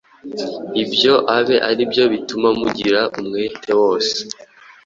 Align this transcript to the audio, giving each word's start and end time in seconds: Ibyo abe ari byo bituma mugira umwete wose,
Ibyo 0.83 1.13
abe 1.37 1.55
ari 1.69 1.83
byo 1.91 2.03
bituma 2.13 2.47
mugira 2.59 3.01
umwete 3.19 3.71
wose, 3.81 4.17